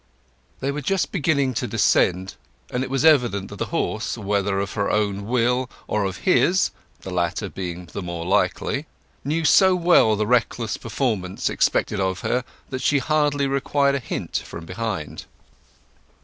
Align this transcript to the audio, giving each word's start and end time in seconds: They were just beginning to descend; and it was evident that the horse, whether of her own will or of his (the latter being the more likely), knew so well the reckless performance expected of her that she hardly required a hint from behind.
They 0.61 0.71
were 0.71 0.81
just 0.81 1.11
beginning 1.11 1.53
to 1.53 1.67
descend; 1.67 2.33
and 2.71 2.83
it 2.83 2.89
was 2.89 3.05
evident 3.05 3.49
that 3.49 3.57
the 3.57 3.67
horse, 3.67 4.17
whether 4.17 4.59
of 4.59 4.73
her 4.73 4.89
own 4.89 5.27
will 5.27 5.69
or 5.87 6.05
of 6.05 6.23
his 6.25 6.71
(the 7.01 7.11
latter 7.11 7.49
being 7.49 7.85
the 7.85 8.01
more 8.01 8.25
likely), 8.25 8.87
knew 9.23 9.45
so 9.45 9.75
well 9.75 10.15
the 10.15 10.25
reckless 10.25 10.75
performance 10.75 11.51
expected 11.51 11.99
of 11.99 12.21
her 12.21 12.43
that 12.71 12.81
she 12.81 12.97
hardly 12.97 13.45
required 13.45 13.93
a 13.93 13.99
hint 13.99 14.37
from 14.43 14.65
behind. 14.65 15.25